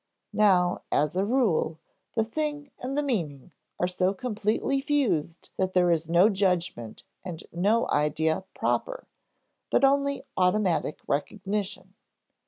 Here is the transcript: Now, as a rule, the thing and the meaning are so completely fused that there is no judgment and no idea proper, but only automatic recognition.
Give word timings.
Now, 0.33 0.81
as 0.91 1.15
a 1.15 1.23
rule, 1.23 1.77
the 2.15 2.23
thing 2.23 2.71
and 2.79 2.97
the 2.97 3.03
meaning 3.03 3.51
are 3.79 3.85
so 3.87 4.15
completely 4.15 4.81
fused 4.81 5.51
that 5.57 5.73
there 5.73 5.91
is 5.91 6.09
no 6.09 6.27
judgment 6.27 7.03
and 7.23 7.43
no 7.51 7.87
idea 7.87 8.45
proper, 8.55 9.05
but 9.69 9.85
only 9.85 10.23
automatic 10.35 11.01
recognition. 11.05 11.93